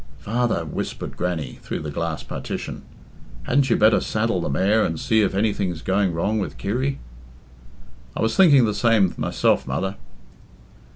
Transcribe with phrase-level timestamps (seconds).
[0.17, 2.81] "Father," whimpered Grannie, through the glass partition,
[3.43, 6.97] "hadn't you better saddle the mare and see if any thing's going wrong with Kirry?"
[8.17, 9.97] "I was thinking the same myself, mother."